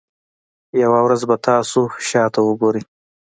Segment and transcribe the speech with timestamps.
[0.83, 2.83] یوه ورځ به تاسو شاته وګورئ.